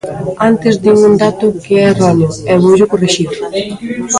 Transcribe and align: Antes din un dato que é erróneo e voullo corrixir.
Antes 0.49 0.73
din 0.83 0.95
un 1.09 1.13
dato 1.23 1.45
que 1.63 1.73
é 1.81 1.83
erróneo 1.91 2.29
e 2.51 2.53
voullo 2.63 2.89
corrixir. 2.91 3.31